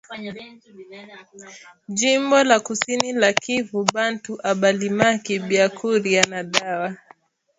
[1.87, 6.89] Jimbo la kusini ya kivu bantu abalimaki bya kurya na dawa